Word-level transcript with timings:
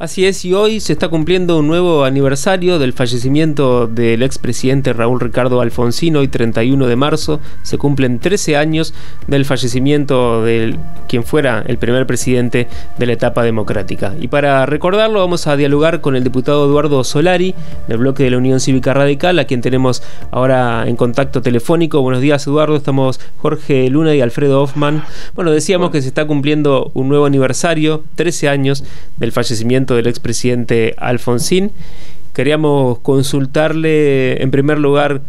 Así 0.00 0.26
es, 0.26 0.44
y 0.44 0.54
hoy 0.54 0.78
se 0.78 0.92
está 0.92 1.08
cumpliendo 1.08 1.58
un 1.58 1.66
nuevo 1.66 2.04
aniversario 2.04 2.78
del 2.78 2.92
fallecimiento 2.92 3.88
del 3.88 4.22
expresidente 4.22 4.92
Raúl 4.92 5.18
Ricardo 5.18 5.60
Alfonsín, 5.60 6.14
hoy 6.14 6.28
31 6.28 6.86
de 6.86 6.94
marzo, 6.94 7.40
se 7.64 7.78
cumplen 7.78 8.20
13 8.20 8.56
años 8.56 8.94
del 9.26 9.44
fallecimiento 9.44 10.44
de 10.44 10.76
quien 11.08 11.24
fuera 11.24 11.64
el 11.66 11.78
primer 11.78 12.06
presidente 12.06 12.68
de 12.96 13.06
la 13.06 13.14
etapa 13.14 13.42
democrática. 13.42 14.14
Y 14.20 14.28
para 14.28 14.66
recordarlo 14.66 15.18
vamos 15.18 15.48
a 15.48 15.56
dialogar 15.56 16.00
con 16.00 16.14
el 16.14 16.22
diputado 16.22 16.66
Eduardo 16.66 17.02
Solari, 17.02 17.56
del 17.88 17.98
bloque 17.98 18.22
de 18.22 18.30
la 18.30 18.38
Unión 18.38 18.60
Cívica 18.60 18.94
Radical, 18.94 19.36
a 19.40 19.46
quien 19.46 19.62
tenemos 19.62 20.04
ahora 20.30 20.84
en 20.86 20.94
contacto 20.94 21.42
telefónico. 21.42 22.02
Buenos 22.02 22.22
días 22.22 22.46
Eduardo, 22.46 22.76
estamos 22.76 23.18
Jorge 23.38 23.90
Luna 23.90 24.14
y 24.14 24.20
Alfredo 24.20 24.62
Hoffman. 24.62 25.02
Bueno, 25.34 25.50
decíamos 25.50 25.90
que 25.90 26.02
se 26.02 26.06
está 26.06 26.24
cumpliendo 26.24 26.92
un 26.94 27.08
nuevo 27.08 27.26
aniversario, 27.26 28.04
13 28.14 28.48
años 28.48 28.84
del 29.16 29.32
fallecimiento 29.32 29.87
del 29.94 30.06
expresidente 30.06 30.94
Alfonsín. 30.98 31.72
Queríamos 32.34 32.98
consultarle 33.00 34.42
en 34.42 34.50
primer 34.50 34.78
lugar 34.78 35.22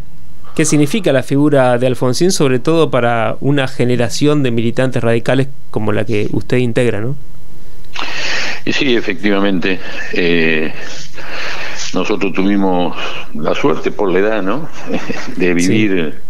qué 0.56 0.66
significa 0.66 1.12
la 1.12 1.24
figura 1.24 1.78
de 1.78 1.88
Alfonsín, 1.88 2.32
sobre 2.32 2.60
todo 2.60 2.92
para 2.92 3.38
una 3.40 3.68
generación 3.68 4.44
de 4.44 4.52
militantes 4.52 5.02
radicales 5.04 5.48
como 5.72 5.92
la 5.92 6.06
que 6.06 6.28
usted 6.32 6.58
integra, 6.58 7.00
¿no? 7.02 7.16
Sí, 8.66 8.96
efectivamente. 8.96 9.80
Eh, 10.14 10.72
nosotros 11.94 12.34
tuvimos 12.34 12.96
la 13.34 13.56
suerte 13.56 13.92
por 13.92 14.12
la 14.12 14.20
edad, 14.20 14.44
¿no? 14.44 14.70
De 15.38 15.54
vivir 15.54 16.22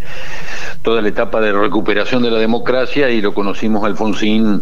toda 0.81 1.01
la 1.01 1.09
etapa 1.09 1.41
de 1.41 1.51
recuperación 1.51 2.23
de 2.23 2.31
la 2.31 2.39
democracia 2.39 3.09
y 3.09 3.21
lo 3.21 3.33
conocimos 3.33 3.83
Alfonsín 3.83 4.61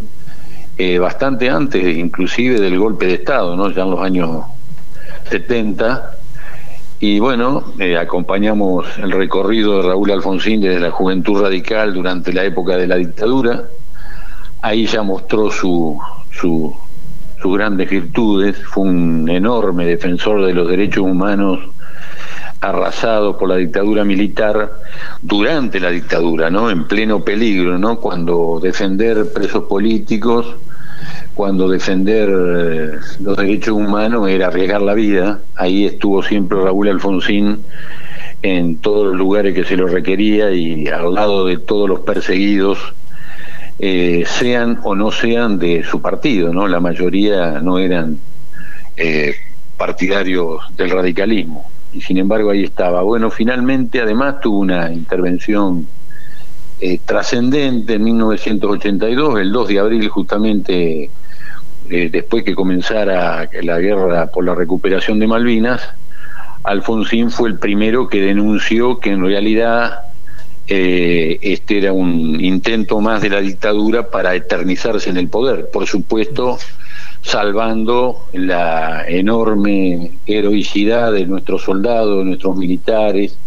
eh, 0.77 0.99
bastante 0.99 1.49
antes 1.49 1.98
inclusive 1.98 2.59
del 2.59 2.77
golpe 2.77 3.08
de 3.08 3.16
Estado, 3.16 3.55
¿no? 3.55 3.70
ya 3.72 3.84
en 3.84 3.91
los 3.91 3.99
años 3.99 4.44
70. 5.30 6.12
Y 7.00 7.20
bueno, 7.20 7.73
eh, 7.80 7.97
acompañamos 7.97 8.86
el 8.97 9.11
recorrido 9.11 9.78
de 9.78 9.88
Raúl 9.88 10.11
Alfonsín 10.11 10.61
desde 10.61 10.80
la 10.80 10.92
Juventud 10.92 11.42
Radical 11.42 11.94
durante 11.94 12.34
la 12.34 12.44
época 12.44 12.75
de 12.78 12.88
la 12.88 12.95
dictadura. 12.95 13.64
Ahí 14.61 14.88
ya 14.88 15.03
mostró 15.03 15.52
su, 15.52 16.00
su, 16.31 16.75
sus 17.41 17.58
grandes 17.58 17.89
virtudes, 17.89 18.58
fue 18.66 18.84
un 18.84 19.30
enorme 19.30 19.86
defensor 19.86 20.45
de 20.45 20.53
los 20.53 20.67
derechos 20.67 21.03
humanos 21.03 21.59
arrasados 22.61 23.36
por 23.38 23.50
la 23.50 23.55
dictadura 23.55 24.03
militar 24.03 24.72
durante 25.22 25.80
la 25.80 25.91
dictadura, 25.91 26.50
¿no? 26.50 26.72
En 26.72 26.86
pleno 26.86 27.23
peligro, 27.23 27.77
¿no? 27.77 28.00
Cuando 28.00 28.59
defender 28.61 29.31
presos 29.31 29.63
políticos 29.66 30.55
cuando 31.33 31.69
defender 31.69 32.30
eh, 32.30 33.00
los 33.22 33.38
derechos 33.38 33.75
humanos 33.75 34.28
era 34.28 34.47
arriesgar 34.47 34.81
la 34.81 34.95
vida. 34.95 35.39
Ahí 35.55 35.85
estuvo 35.85 36.23
siempre 36.23 36.58
Raúl 36.59 36.88
Alfonsín 36.88 37.59
en 38.41 38.78
todos 38.78 39.05
los 39.05 39.16
lugares 39.16 39.53
que 39.53 39.63
se 39.63 39.78
lo 39.78 39.88
requería 39.88 40.52
y 40.52 40.88
al 40.88 41.13
lado 41.13 41.45
de 41.45 41.58
todos 41.58 41.88
los 41.88 42.00
perseguidos, 42.02 42.80
eh, 43.80 44.23
sean 44.25 44.80
o 44.83 44.95
no 44.95 45.11
sean 45.11 45.59
de 45.59 45.83
su 45.83 46.02
partido, 46.02 46.53
¿no? 46.53 46.67
La 46.67 46.80
mayoría 46.80 47.59
no 47.61 47.78
eran 47.78 48.17
eh, 48.95 49.35
partidarios 49.78 50.75
del 50.75 50.89
radicalismo. 50.89 51.69
Y 51.98 52.02
sin 52.02 52.17
embargo 52.17 52.52
ahí 52.52 52.64
estaba. 52.64 53.02
Bueno, 53.02 53.31
finalmente 53.31 54.02
además 54.02 54.40
tuvo 54.40 54.59
una 54.59 54.92
intervención 54.92 55.88
trascendente 57.06 57.95
en 57.95 58.03
1982, 58.03 59.40
el 59.40 59.52
2 59.52 59.67
de 59.67 59.80
abril 59.80 60.08
justamente 60.09 61.09
eh, 61.90 62.09
después 62.12 62.44
que 62.44 62.53
comenzara 62.53 63.50
la 63.64 63.80
guerra 63.80 64.28
por 64.28 64.44
la 64.44 64.53
recuperación 64.53 65.20
de 65.20 65.28
Malvinas, 65.28 65.81
Alfonsín 66.64 67.31
fue 67.31 67.48
el 67.48 67.59
primero 67.59 68.09
que 68.09 68.20
denunció 68.20 69.00
que 69.00 69.12
en 69.12 69.23
realidad 69.23 70.02
eh, 70.68 71.40
este 71.42 71.78
era 71.78 71.94
un 71.94 72.44
intento 72.44 73.00
más 73.00 73.22
de 73.22 73.29
la 73.29 73.40
dictadura 73.40 74.09
para 74.09 74.35
eternizarse 74.35 75.09
en 75.09 75.16
el 75.16 75.29
poder, 75.29 75.69
por 75.72 75.88
supuesto 75.88 76.58
salvando 77.28 78.22
la 78.32 79.06
enorme 79.06 80.12
heroicidad 80.26 81.12
de 81.12 81.26
nuestros 81.26 81.64
soldados, 81.64 82.20
de 82.20 82.24
nuestros 82.24 82.56
militares 82.56 83.38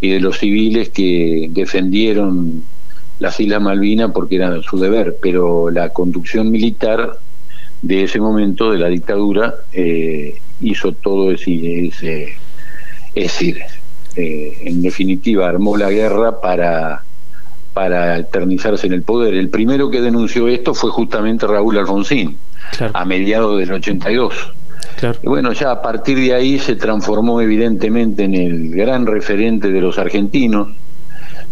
y 0.00 0.10
de 0.10 0.20
los 0.20 0.38
civiles 0.38 0.90
que 0.90 1.48
defendieron 1.50 2.62
las 3.18 3.40
Islas 3.40 3.60
Malvinas 3.60 4.12
porque 4.12 4.36
era 4.36 4.62
su 4.62 4.78
deber, 4.78 5.16
pero 5.20 5.70
la 5.70 5.88
conducción 5.88 6.52
militar 6.52 7.18
de 7.82 8.04
ese 8.04 8.20
momento 8.20 8.70
de 8.70 8.78
la 8.78 8.88
dictadura 8.88 9.54
eh, 9.72 10.38
hizo 10.60 10.92
todo 10.92 11.32
ese, 11.32 11.88
ese 11.88 12.34
es 13.12 13.32
decir, 13.32 13.58
eh, 14.14 14.58
en 14.66 14.82
definitiva 14.82 15.48
armó 15.48 15.76
la 15.76 15.90
guerra 15.90 16.40
para 16.40 17.05
para 17.76 18.16
eternizarse 18.16 18.86
en 18.86 18.94
el 18.94 19.02
poder. 19.02 19.34
El 19.34 19.50
primero 19.50 19.90
que 19.90 20.00
denunció 20.00 20.48
esto 20.48 20.72
fue 20.72 20.88
justamente 20.88 21.46
Raúl 21.46 21.76
Alfonsín, 21.76 22.38
a 22.94 23.04
mediados 23.04 23.58
del 23.58 23.70
82. 23.70 24.54
Y 25.22 25.28
bueno, 25.28 25.52
ya 25.52 25.72
a 25.72 25.82
partir 25.82 26.16
de 26.18 26.32
ahí 26.32 26.58
se 26.58 26.76
transformó 26.76 27.38
evidentemente 27.42 28.24
en 28.24 28.34
el 28.34 28.70
gran 28.70 29.04
referente 29.04 29.68
de 29.68 29.78
los 29.82 29.98
argentinos, 29.98 30.68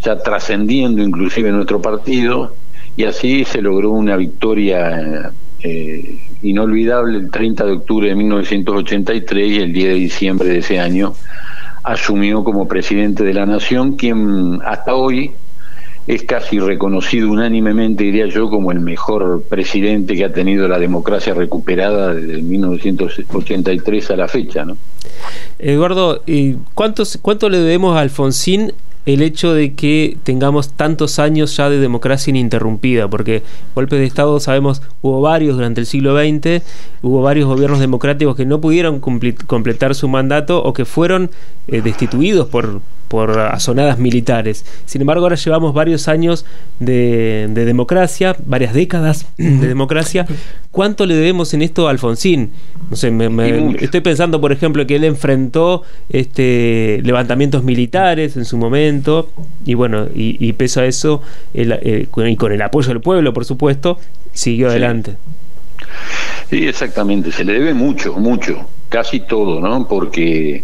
ya 0.03 0.17
trascendiendo 0.17 1.03
inclusive 1.03 1.53
nuestro 1.53 1.83
partido, 1.83 2.55
y 2.97 3.05
así 3.05 3.45
se 3.45 3.61
logró 3.61 3.91
una 3.91 4.17
victoria 4.17 5.31
eh, 5.63 6.21
inolvidable 6.43 7.19
el 7.19 7.31
30 7.31 7.67
de 7.67 7.73
octubre 7.73 8.09
de 8.09 8.15
1983 8.15 9.51
y 9.51 9.57
el 9.59 9.75
10 9.75 9.89
de 9.89 9.95
diciembre 9.95 10.49
de 10.49 10.59
ese 10.61 10.81
año 10.81 11.13
asumió 11.83 12.43
como 12.43 12.67
presidente 12.67 13.25
de 13.25 13.35
la 13.35 13.45
nación, 13.45 13.97
quien 13.97 14.61
hasta 14.65 14.95
hoy 14.95 15.35
es 16.07 16.23
casi 16.25 16.59
reconocido 16.59 17.31
unánimemente, 17.31 18.05
diría 18.05 18.27
yo, 18.27 18.51
como 18.51 18.73
el 18.73 18.81
mejor 18.81 19.43
presidente 19.49 20.15
que 20.15 20.25
ha 20.25 20.33
tenido 20.33 20.69
la 20.69 20.79
democracia 20.79 21.33
recuperada 21.35 22.15
desde 22.15 22.43
1983 22.43 24.11
a 24.11 24.17
la 24.17 24.29
fecha. 24.29 24.65
¿no? 24.65 24.77
Eduardo, 25.59 26.23
¿cuántos, 26.75 27.19
¿cuánto 27.23 27.49
le 27.49 27.59
debemos 27.59 27.97
a 27.97 28.01
Alfonsín 28.01 28.73
el 29.07 29.21
hecho 29.23 29.53
de 29.53 29.75
que 29.75 30.17
tengamos 30.23 30.73
tantos 30.73 31.19
años 31.19 31.57
ya 31.57 31.69
de 31.69 31.79
democracia 31.79 32.31
ininterrumpida, 32.31 33.09
porque 33.09 33.43
golpes 33.75 33.99
de 33.99 34.07
Estado 34.07 34.41
sabemos 34.41 34.81
hubo 35.03 35.21
varios 35.21 35.57
durante 35.57 35.81
el 35.81 35.87
siglo 35.87 36.17
XX, 36.19 36.63
hubo 37.03 37.21
varios 37.21 37.47
gobiernos 37.47 37.81
democráticos 37.81 38.35
que 38.35 38.47
no 38.47 38.61
pudieron 38.61 39.01
completar 39.01 39.95
su 39.95 40.09
mandato 40.09 40.63
o 40.63 40.73
que 40.73 40.87
fueron 40.87 41.31
eh, 41.69 41.83
destituidos 41.83 42.49
por, 42.49 42.81
por 43.15 43.39
azonadas 43.39 44.01
militares. 44.01 44.65
Sin 44.87 45.01
embargo, 45.01 45.23
ahora 45.23 45.37
llevamos 45.37 45.73
varios 45.73 46.09
años 46.09 46.45
de, 46.81 47.49
democracia, 47.55 48.35
varias 48.45 48.75
décadas 48.75 49.29
de 49.39 49.69
democracia. 49.69 50.27
¿Cuánto 50.73 51.07
le 51.07 51.15
debemos 51.15 51.55
en 51.55 51.63
esto 51.63 51.87
a 51.87 51.93
Alfonsín? 51.93 52.51
No 52.91 52.97
sé, 52.97 53.13
estoy 53.79 54.01
pensando, 54.01 54.41
por 54.41 54.51
ejemplo, 54.51 54.85
que 54.85 54.97
él 54.97 55.05
enfrentó 55.05 55.85
este 56.09 57.03
levantamientos 57.05 57.63
militares 57.63 58.37
en 58.37 58.45
su 58.45 58.57
momento, 58.57 59.31
y 59.65 59.75
bueno, 59.75 60.09
y, 60.13 60.53
pese 60.55 60.81
a 60.81 60.87
eso, 60.87 61.23
eh, 61.55 62.09
y 62.27 62.37
con 62.37 62.53
el 62.53 62.63
apoyo 62.63 62.89
del 62.89 63.01
pueblo, 63.01 63.33
por 63.33 63.45
supuesto, 63.45 63.97
siguió 64.33 64.71
adelante. 64.71 65.15
Sí, 66.51 66.67
exactamente, 66.67 67.31
se 67.31 67.45
le 67.45 67.53
debe 67.53 67.75
mucho, 67.75 68.15
mucho 68.15 68.69
casi 68.95 69.19
todo, 69.19 69.61
¿no? 69.61 69.89
Porque 69.89 70.63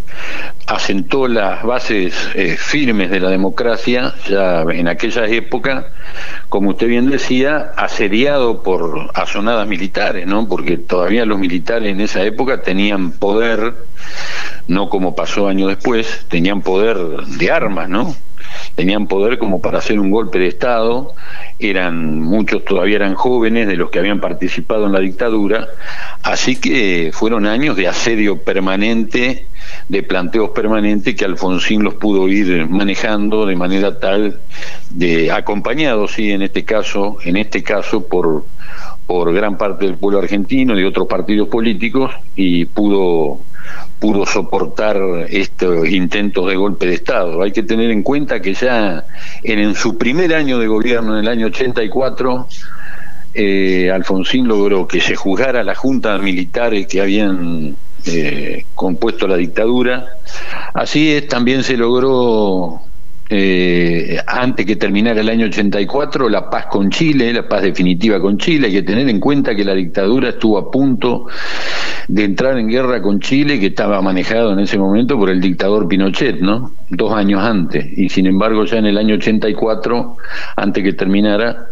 asentó 0.69 1.27
las 1.27 1.65
bases 1.65 2.15
eh, 2.37 2.57
firmes 2.57 3.11
de 3.11 3.19
la 3.19 3.29
democracia 3.29 4.15
ya 4.29 4.63
en 4.63 4.87
aquella 4.87 5.27
época, 5.27 5.89
como 6.49 6.71
usted 6.71 6.87
bien 6.87 7.11
decía, 7.11 7.73
asediado 7.77 8.63
por 8.63 9.11
asonadas 9.15 9.67
militares, 9.67 10.29
¿no? 10.29 10.47
Porque 10.47 10.77
todavía 10.77 11.25
los 11.25 11.41
militares 11.41 11.91
en 11.91 12.01
esa 12.01 12.23
época 12.23 12.63
tenían 12.63 13.11
poder, 13.11 13.75
no 14.69 14.89
como 14.89 15.17
pasó 15.17 15.49
años 15.49 15.67
después, 15.67 16.25
tenían 16.29 16.63
poder 16.63 16.99
de 17.27 17.51
armas, 17.51 17.89
¿no? 17.89 18.15
Tenían 18.75 19.07
poder 19.07 19.39
como 19.39 19.61
para 19.61 19.79
hacer 19.79 19.99
un 19.99 20.11
golpe 20.11 20.39
de 20.39 20.49
Estado, 20.49 21.15
eran 21.59 22.21
muchos 22.21 22.65
todavía 22.65 22.97
eran 22.97 23.15
jóvenes 23.15 23.69
de 23.69 23.77
los 23.77 23.91
que 23.91 23.99
habían 23.99 24.21
participado 24.21 24.87
en 24.87 24.93
la 24.93 25.01
dictadura, 25.01 25.69
así 26.23 26.57
que 26.57 27.11
fueron 27.13 27.47
años 27.47 27.77
de 27.77 27.89
asedio 27.89 28.43
permanente, 28.43 29.47
de 29.89 30.03
planteos 30.03 30.51
permanentes 30.51 31.15
que 31.15 31.25
Alfonsín 31.25 31.83
los 31.83 31.95
pudo 31.95 32.29
ir 32.29 32.69
manejando 32.69 33.47
de 33.47 33.57
manera 33.57 33.99
tal 33.99 34.41
de 34.91 35.31
acompañado 35.31 36.09
sí 36.09 36.31
en 36.31 36.43
este 36.43 36.65
caso, 36.65 37.19
en 37.25 37.37
este 37.37 37.63
caso 37.63 38.07
por 38.07 38.45
por 39.11 39.35
gran 39.35 39.59
parte 39.59 39.87
del 39.87 39.97
pueblo 39.97 40.21
argentino 40.21 40.79
y 40.79 40.83
de 40.83 40.87
otros 40.87 41.09
partidos 41.09 41.49
políticos 41.49 42.13
y 42.37 42.65
pudo 42.67 43.41
pudo 43.99 44.25
soportar 44.27 44.99
estos 45.29 45.89
intentos 45.89 46.49
de 46.49 46.57
golpe 46.57 46.87
de 46.87 46.95
Estado. 46.95 47.43
Hay 47.43 47.53
que 47.53 47.63
tener 47.63 47.91
en 47.91 48.03
cuenta 48.03 48.41
que 48.41 48.55
ya 48.55 49.05
en, 49.43 49.75
su 49.75 49.99
primer 49.99 50.35
año 50.35 50.59
de 50.59 50.67
gobierno, 50.67 51.19
en 51.19 51.25
el 51.25 51.29
año 51.29 51.47
84, 51.47 52.49
eh, 53.35 53.91
Alfonsín 53.93 54.49
logró 54.49 54.89
que 54.89 55.01
se 55.01 55.15
juzgara 55.15 55.63
la 55.63 55.75
junta 55.75 56.19
militares 56.19 56.87
que 56.87 57.01
habían 57.01 57.77
eh, 58.07 58.65
compuesto 58.75 59.29
la 59.29 59.37
dictadura. 59.37 60.07
Así 60.75 61.13
es, 61.13 61.29
también 61.29 61.63
se 61.63 61.77
logró 61.77 62.81
eh, 63.33 64.21
antes 64.27 64.67
que 64.67 64.75
terminara 64.75 65.21
el 65.21 65.29
año 65.29 65.47
84, 65.47 66.29
la 66.29 66.51
paz 66.51 66.67
con 66.67 66.91
Chile, 66.91 67.33
la 67.33 67.49
paz 67.49 67.63
definitiva 67.63 68.21
con 68.21 68.37
Chile. 68.39 68.67
Hay 68.67 68.73
que 68.73 68.83
tener 68.83 69.09
en 69.09 69.21
cuenta 69.21 69.55
que 69.55 69.65
la 69.65 69.75
dictadura 69.75 70.31
estuvo 70.31 70.59
a 70.59 70.69
punto 70.69 71.27
de 72.11 72.25
entrar 72.25 72.59
en 72.59 72.69
guerra 72.69 73.01
con 73.01 73.21
Chile, 73.21 73.61
que 73.61 73.67
estaba 73.67 74.03
manejado 74.03 74.53
en 74.53 74.59
ese 74.59 74.77
momento 74.77 75.17
por 75.17 75.31
el 75.31 75.41
dictador 75.41 75.87
Pinochet, 75.87 76.41
¿no? 76.41 76.73
Dos 76.89 77.13
años 77.13 77.41
antes. 77.41 77.87
Y 77.97 78.09
sin 78.09 78.27
embargo, 78.27 78.65
ya 78.65 78.79
en 78.79 78.87
el 78.87 78.99
año 78.99 79.15
84, 79.15 80.17
antes 80.57 80.83
que 80.83 80.93
terminara, 80.95 81.69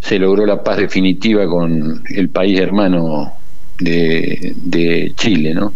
se 0.00 0.18
logró 0.18 0.46
la 0.46 0.62
paz 0.62 0.78
definitiva 0.78 1.46
con 1.46 2.02
el 2.08 2.30
país 2.30 2.58
hermano 2.58 3.34
de, 3.78 5.12
Chile, 5.16 5.52
¿no? 5.52 5.74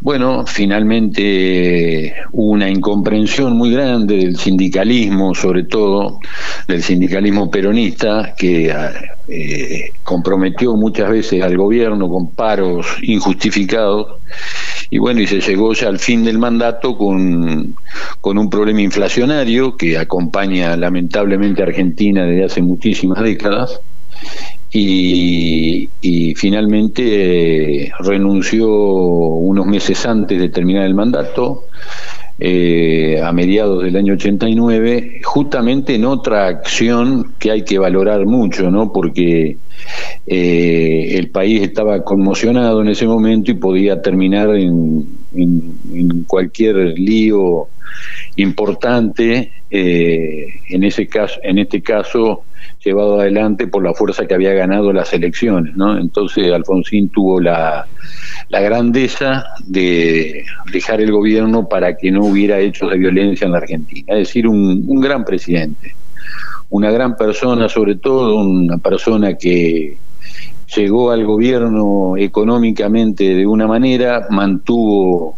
Bueno, 0.00 0.46
finalmente 0.46 2.14
hubo 2.30 2.52
una 2.52 2.70
incomprensión 2.70 3.56
muy 3.56 3.72
grande 3.72 4.16
del 4.18 4.36
sindicalismo, 4.36 5.34
sobre 5.34 5.64
todo 5.64 6.20
del 6.68 6.84
sindicalismo 6.84 7.50
peronista, 7.50 8.32
que 8.38 8.72
eh, 9.26 9.90
comprometió 10.04 10.76
muchas 10.76 11.10
veces 11.10 11.42
al 11.42 11.56
gobierno 11.56 12.08
con 12.08 12.30
paros 12.30 12.86
injustificados. 13.02 14.20
Y 14.88 14.98
bueno, 14.98 15.20
y 15.20 15.26
se 15.26 15.40
llegó 15.40 15.72
ya 15.74 15.88
al 15.88 15.98
fin 15.98 16.24
del 16.24 16.38
mandato 16.38 16.96
con, 16.96 17.74
con 18.20 18.38
un 18.38 18.48
problema 18.48 18.80
inflacionario 18.80 19.76
que 19.76 19.98
acompaña 19.98 20.76
lamentablemente 20.76 21.60
a 21.60 21.66
Argentina 21.66 22.24
desde 22.24 22.44
hace 22.44 22.62
muchísimas 22.62 23.20
décadas 23.20 23.80
y, 24.72 25.88
finalmente 26.36 27.02
eh, 27.84 27.90
renunció 27.98 28.68
unos 28.70 29.66
meses 29.66 30.06
antes 30.06 30.38
de 30.38 30.48
terminar 30.50 30.84
el 30.84 30.94
mandato, 30.94 31.64
eh, 32.40 33.20
a 33.20 33.32
mediados 33.32 33.82
del 33.82 33.96
año 33.96 34.14
89, 34.14 35.22
justamente 35.24 35.96
en 35.96 36.04
otra 36.04 36.46
acción 36.46 37.34
que 37.38 37.50
hay 37.50 37.64
que 37.64 37.78
valorar 37.78 38.24
mucho, 38.26 38.70
¿no? 38.70 38.92
porque 38.92 39.56
eh, 40.26 41.10
el 41.14 41.30
país 41.30 41.62
estaba 41.62 42.04
conmocionado 42.04 42.82
en 42.82 42.88
ese 42.88 43.08
momento 43.08 43.50
y 43.50 43.54
podía 43.54 44.00
terminar 44.00 44.54
en, 44.54 45.04
en 45.34 46.24
cualquier 46.28 46.76
lío 46.98 47.68
importante, 48.36 49.52
en, 49.70 50.84
ese 50.84 51.06
caso, 51.06 51.38
en 51.42 51.58
este 51.58 51.82
caso 51.82 52.44
llevado 52.84 53.20
adelante 53.20 53.66
por 53.66 53.84
la 53.84 53.94
fuerza 53.94 54.26
que 54.26 54.34
había 54.34 54.52
ganado 54.52 54.92
las 54.92 55.12
elecciones. 55.12 55.76
¿no? 55.76 55.98
Entonces 55.98 56.52
Alfonsín 56.52 57.10
tuvo 57.10 57.40
la, 57.40 57.86
grandeza 58.50 59.44
de 59.66 60.44
dejar 60.72 61.00
el 61.00 61.12
gobierno 61.12 61.68
para 61.68 61.96
que 61.96 62.10
no 62.10 62.24
hubiera 62.24 62.58
hechos 62.58 62.90
de 62.90 62.98
violencia 62.98 63.46
en 63.46 63.52
la 63.52 63.58
Argentina. 63.58 64.14
Es 64.14 64.28
decir, 64.28 64.46
un, 64.46 64.84
un 64.86 65.00
gran 65.00 65.24
presidente, 65.24 65.94
una 66.70 66.90
gran 66.90 67.16
persona, 67.16 67.68
sobre 67.68 67.96
todo 67.96 68.36
una 68.36 68.78
persona 68.78 69.34
que 69.34 69.96
llegó 70.74 71.10
al 71.10 71.24
gobierno 71.24 72.16
económicamente 72.16 73.34
de 73.34 73.46
una 73.46 73.66
manera, 73.66 74.26
mantuvo 74.30 75.37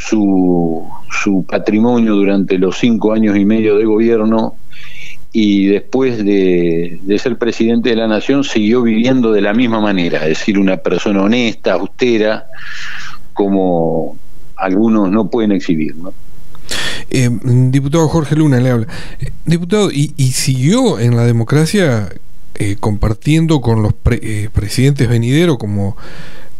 su, 0.00 0.88
su 1.10 1.44
patrimonio 1.44 2.14
durante 2.14 2.58
los 2.58 2.78
cinco 2.78 3.12
años 3.12 3.36
y 3.36 3.44
medio 3.44 3.76
de 3.76 3.84
gobierno 3.84 4.54
y 5.32 5.66
después 5.66 6.24
de, 6.24 6.98
ser 7.18 7.38
presidente 7.38 7.90
de 7.90 7.96
la 7.96 8.08
nación 8.08 8.42
siguió 8.42 8.82
viviendo 8.82 9.30
de 9.30 9.42
la 9.42 9.52
misma 9.52 9.80
manera, 9.80 10.22
es 10.22 10.38
decir, 10.38 10.58
una 10.58 10.78
persona 10.78 11.22
honesta, 11.22 11.74
austera, 11.74 12.46
como 13.34 14.16
algunos 14.56 15.10
no 15.10 15.28
pueden 15.28 15.52
exhibir. 15.52 15.94
¿no? 15.96 16.12
Eh, 17.10 17.30
diputado 17.70 18.08
Jorge 18.08 18.36
Luna 18.36 18.58
le 18.58 18.70
habla. 18.70 18.86
Eh, 19.20 19.30
diputado, 19.44 19.90
y, 19.92 20.08
siguió 20.32 20.98
en 20.98 21.14
la 21.14 21.24
democracia 21.24 22.08
eh, 22.56 22.76
compartiendo 22.80 23.60
con 23.60 23.82
los 23.82 23.92
presidentes 23.92 25.08
venideros, 25.08 25.58
como 25.58 25.96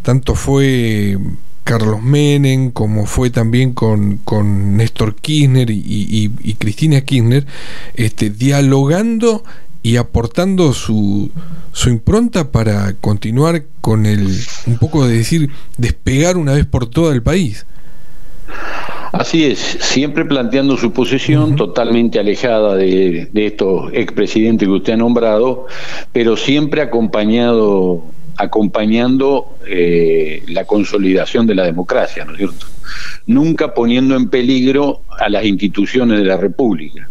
tanto 0.03 0.35
fue 0.35 1.19
Carlos 1.65 2.03
Menem, 2.03 2.71
como 2.71 3.07
fue 3.07 3.31
también 3.31 3.73
con, 3.73 4.19
con 4.19 4.77
Néstor 4.77 5.15
Kirchner 5.15 5.71
y, 5.71 6.31
Cristina 6.59 7.01
Kirchner, 7.03 7.47
este, 7.95 8.31
dialogando 8.31 9.45
y 9.83 9.97
aportando 9.97 10.73
su, 10.73 11.31
su 11.73 11.91
impronta 11.91 12.51
para 12.51 12.95
continuar 12.95 13.65
con 13.81 14.07
el, 14.07 14.27
un 14.67 14.79
poco 14.79 15.07
de 15.07 15.19
decir, 15.19 15.51
despegar 15.79 16.37
una 16.37 16.53
vez 16.53 16.67
por 16.67 16.87
toda 16.87 17.15
el 17.15 17.23
país. 17.23 17.67
Así 19.13 19.45
es, 19.45 19.59
siempre 19.59 20.25
planteando 20.25 20.77
su 20.77 20.93
posición 20.93 21.57
totalmente 21.57 22.21
alejada 22.21 22.77
de, 22.77 23.29
de 23.33 23.47
estos 23.47 23.91
expresidentes 23.93 24.69
que 24.69 24.73
usted 24.73 24.93
ha 24.93 24.97
nombrado, 24.97 25.67
pero 26.13 26.37
siempre 26.37 26.81
acompañado 26.81 28.05
acompañando 28.41 29.59
eh, 29.67 30.43
la 30.49 30.65
consolidación 30.65 31.47
de 31.47 31.55
la 31.55 31.65
democracia, 31.65 32.25
¿no 32.25 32.33
es 32.33 32.39
cierto? 32.39 32.67
Nunca 33.27 33.75
poniendo 33.75 34.17
en 34.17 34.31
peligro 34.31 35.03
a 35.19 35.29
las 35.29 35.45
instituciones 35.45 36.19
de 36.19 36.25
la 36.25 36.39
República, 36.39 37.09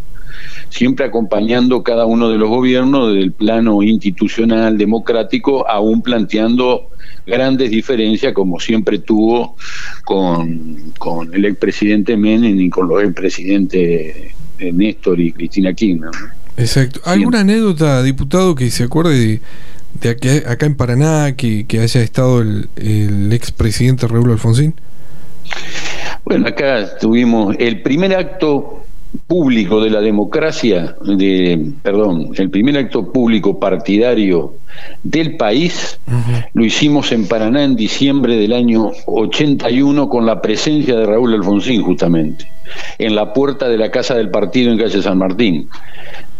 siempre 0.69 1.05
acompañando 1.05 1.83
cada 1.83 2.05
uno 2.05 2.29
de 2.29 2.37
los 2.37 2.49
gobiernos 2.49 3.09
desde 3.09 3.21
el 3.21 3.31
plano 3.31 3.83
institucional, 3.83 4.77
democrático, 4.77 5.69
aún 5.69 6.01
planteando 6.01 6.89
grandes 7.27 7.69
diferencias 7.69 8.33
como 8.33 8.59
siempre 8.59 8.97
tuvo 8.97 9.55
con, 10.03 10.93
con 10.97 11.31
el 11.33 11.45
expresidente 11.45 12.17
Menem 12.17 12.59
y 12.59 12.69
con 12.69 12.87
los 12.87 13.03
expresidentes 13.03 14.33
Néstor 14.59 15.19
y 15.21 15.31
Cristina 15.31 15.73
Kirchner. 15.73 16.09
Exacto. 16.57 16.99
¿Alguna 17.05 17.41
anécdota, 17.41 18.03
diputado, 18.03 18.55
que 18.55 18.69
se 18.69 18.83
acuerde 18.83 19.17
de, 19.17 19.41
de 20.01 20.09
aquí, 20.09 20.29
acá 20.47 20.65
en 20.65 20.75
Paraná 20.75 21.35
que, 21.35 21.65
haya 21.81 22.01
estado 22.01 22.41
el, 22.41 22.69
el 22.75 23.33
expresidente 23.33 24.07
Raúl 24.07 24.31
Alfonsín? 24.31 24.75
Bueno, 26.25 26.47
acá 26.47 26.97
tuvimos 26.99 27.55
el 27.59 27.81
primer 27.81 28.15
acto 28.15 28.83
público 29.27 29.81
de 29.81 29.89
la 29.89 30.01
democracia, 30.01 30.95
de, 31.01 31.71
perdón, 31.81 32.29
el 32.35 32.49
primer 32.49 32.77
acto 32.77 33.11
público 33.11 33.59
partidario 33.59 34.53
del 35.03 35.35
país, 35.35 35.99
lo 36.53 36.63
hicimos 36.63 37.11
en 37.11 37.27
Paraná 37.27 37.63
en 37.63 37.75
diciembre 37.75 38.37
del 38.37 38.53
año 38.53 38.91
81 39.07 40.09
con 40.09 40.25
la 40.25 40.41
presencia 40.41 40.95
de 40.95 41.05
Raúl 41.05 41.33
Alfonsín 41.33 41.81
justamente, 41.81 42.47
en 42.99 43.15
la 43.15 43.33
puerta 43.33 43.67
de 43.67 43.77
la 43.77 43.89
casa 43.89 44.13
del 44.13 44.29
partido 44.29 44.71
en 44.71 44.77
calle 44.77 45.01
San 45.01 45.17
Martín. 45.17 45.69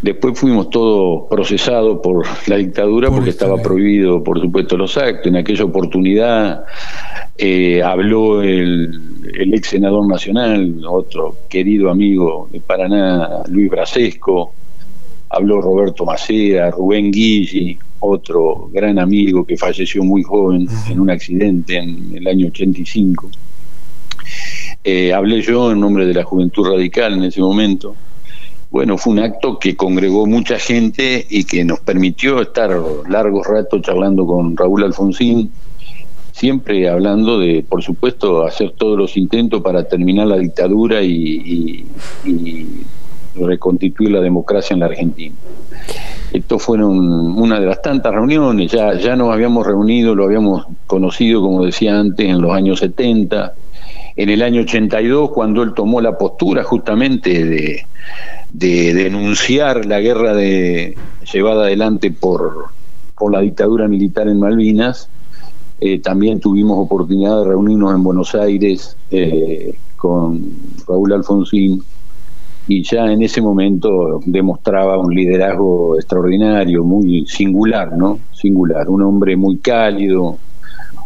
Después 0.01 0.39
fuimos 0.39 0.69
todos 0.69 1.27
procesados 1.29 1.99
por 2.01 2.25
la 2.47 2.55
dictadura 2.55 3.11
porque 3.11 3.31
estaba 3.31 3.57
prohibido, 3.57 4.23
por 4.23 4.39
supuesto, 4.39 4.77
los 4.77 4.97
actos. 4.97 5.27
En 5.27 5.35
aquella 5.35 5.65
oportunidad 5.65 6.63
eh, 7.37 7.83
habló 7.83 8.41
el, 8.41 8.97
ex 9.33 9.67
senador 9.67 10.07
nacional, 10.07 10.85
otro 10.87 11.35
querido 11.49 11.89
amigo 11.89 12.47
de 12.49 12.61
Paraná, 12.61 13.43
Luis 13.49 13.69
Brasesco, 13.69 14.53
habló 15.29 15.61
Roberto 15.61 16.05
Macea, 16.05 16.71
Rubén 16.71 17.11
Guilli, 17.11 17.77
otro 17.99 18.69
gran 18.71 18.99
amigo 18.99 19.45
que 19.45 19.57
falleció 19.57 20.01
muy 20.05 20.23
joven 20.23 20.65
en 20.89 20.99
un 21.01 21.09
accidente 21.09 21.75
en 21.75 22.13
el 22.15 22.25
año 22.25 22.47
85. 22.47 23.29
Eh, 24.81 25.11
hablé 25.11 25.41
yo 25.41 25.73
en 25.73 25.81
nombre 25.81 26.05
de 26.05 26.13
la 26.13 26.23
Juventud 26.23 26.69
Radical 26.69 27.15
en 27.15 27.23
ese 27.23 27.41
momento 27.41 27.95
bueno, 28.71 28.97
fue 28.97 29.13
un 29.13 29.19
acto 29.19 29.57
que 29.57 29.75
congregó 29.75 30.27
mucha 30.27 30.59
gente 30.59 31.25
y 31.27 31.43
que 31.45 31.65
nos 31.65 31.79
permitió 31.79 32.39
estar 32.41 32.69
largos 33.09 33.47
ratos 33.47 33.81
charlando 33.81 34.27
con 34.27 34.55
Raúl 34.55 34.83
Alfonsín, 34.83 35.51
siempre 36.31 36.87
hablando 36.87 37.39
de, 37.39 37.65
por 37.67 37.81
supuesto, 37.81 38.45
hacer 38.45 38.73
todos 38.77 38.95
los 38.95 39.17
intentos 39.17 39.61
para 39.63 39.85
terminar 39.85 40.27
la 40.27 40.37
dictadura 40.37 41.01
y, 41.01 41.85
reconstituir 43.35 44.11
la 44.11 44.19
democracia 44.19 44.73
en 44.73 44.81
la 44.81 44.87
Argentina. 44.87 45.33
Esto 46.33 46.59
fueron 46.59 46.97
una 47.37 47.59
de 47.59 47.65
las 47.65 47.81
tantas 47.81 48.13
reuniones, 48.13 48.69
ya, 48.69 48.95
ya 48.95 49.15
nos 49.15 49.31
habíamos 49.31 49.65
reunido, 49.65 50.13
lo 50.13 50.25
habíamos 50.25 50.65
conocido, 50.85 51.41
como 51.41 51.63
decía 51.63 51.97
antes, 51.97 52.27
en 52.27 52.41
los 52.41 52.51
años 52.51 52.79
70, 52.79 53.53
en 54.17 54.29
el 54.29 54.41
año 54.41 54.61
82, 54.61 55.31
cuando 55.31 55.63
él 55.63 55.73
tomó 55.73 56.01
la 56.01 56.17
postura 56.17 56.63
justamente 56.63 57.45
de, 57.45 57.85
de 58.53 58.93
denunciar 58.93 59.85
la 59.85 59.99
guerra 59.99 60.33
de, 60.33 60.95
llevada 61.31 61.65
adelante 61.65 62.11
por, 62.11 62.67
por 63.17 63.31
la 63.31 63.41
dictadura 63.41 63.87
militar 63.87 64.27
en 64.27 64.39
Malvinas. 64.39 65.09
Eh, 65.81 65.99
también 65.99 66.39
tuvimos 66.39 66.77
oportunidad 66.77 67.39
de 67.39 67.49
reunirnos 67.49 67.93
en 67.93 68.03
Buenos 68.03 68.35
Aires 68.35 68.97
eh, 69.11 69.75
con 69.95 70.41
Raúl 70.87 71.13
Alfonsín 71.13 71.81
y 72.67 72.83
ya 72.83 73.11
en 73.11 73.21
ese 73.23 73.41
momento 73.41 74.19
demostraba 74.25 74.99
un 74.99 75.13
liderazgo 75.13 75.95
extraordinario, 75.95 76.83
muy 76.83 77.25
singular, 77.25 77.97
¿no? 77.97 78.19
Singular, 78.31 78.89
un 78.89 79.01
hombre 79.01 79.35
muy 79.35 79.57
cálido, 79.57 80.37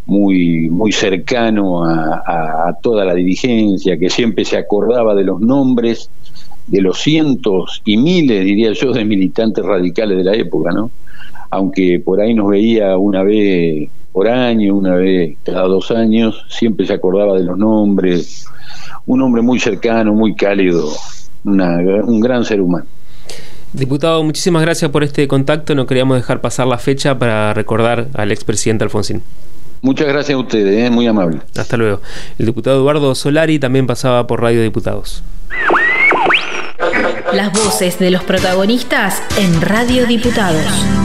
muy, 0.06 0.70
muy 0.70 0.92
cercano 0.92 1.84
a, 1.86 2.76
toda 2.82 3.06
la 3.06 3.14
dirigencia, 3.14 3.98
que 3.98 4.10
siempre 4.10 4.46
se 4.46 4.58
acordaba 4.58 5.16
de 5.16 5.24
los 5.24 5.40
nombres 5.40 6.10
de 6.68 6.82
los 6.82 7.00
cientos 7.00 7.82
y 7.86 7.98
miles, 7.98 8.46
diría 8.46 8.72
yo, 8.74 8.92
de 8.92 9.06
militantes 9.06 9.64
radicales 9.64 10.18
de 10.18 10.24
la 10.24 10.34
época, 10.34 10.72
¿no? 10.72 10.92
Aunque 11.50 12.02
por 12.04 12.20
ahí 12.20 12.34
nos 12.34 12.50
veía 12.50 12.98
una 12.98 13.24
vez 13.24 13.90
por 14.12 14.28
año, 14.28 14.76
una 14.76 14.96
vez 14.96 15.38
cada 15.44 15.64
dos 15.64 15.92
años, 15.92 16.46
siempre 16.50 16.86
se 16.86 16.94
acordaba 16.94 17.38
de 17.38 17.44
los 17.44 17.58
nombres. 17.58 18.46
Un 19.06 19.22
hombre 19.22 19.42
muy 19.42 19.60
cercano, 19.60 20.14
muy 20.14 20.36
cálido, 20.36 20.90
un 21.44 22.20
gran 22.20 22.46
ser 22.46 22.62
humano. 22.62 22.86
Diputado, 23.74 24.24
muchísimas 24.24 24.62
gracias 24.62 24.92
por 24.92 25.04
este 25.04 25.28
contacto. 25.28 25.74
No 25.74 25.88
queríamos 25.88 26.18
dejar 26.18 26.42
pasar 26.42 26.68
la 26.68 26.78
fecha 26.78 27.18
para 27.18 27.54
recordar 27.56 28.08
al 28.14 28.32
expresidente 28.32 28.84
Alfonsín. 28.84 29.24
Muchas 29.84 30.08
gracias 30.08 30.36
a 30.36 30.40
ustedes, 30.40 30.88
¿eh? 30.88 30.90
muy 30.90 31.06
amable. 31.08 31.42
Hasta 31.58 31.75
luego. 31.75 32.00
El 32.40 32.46
diputado 32.46 32.78
Eduardo 32.78 33.13
Solari 33.16 33.60
también 33.60 33.86
pasaba 33.86 34.25
por 34.25 34.42
Radio 34.42 34.63
Diputados. 34.63 35.24
Las 37.34 37.52
voces 37.52 38.00
de 38.00 38.10
los 38.10 38.24
protagonistas 38.24 39.22
en 39.38 39.60
Radio 39.60 40.08
Diputados. 40.08 41.03